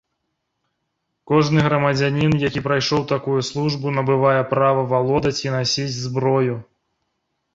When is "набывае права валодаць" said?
3.99-5.37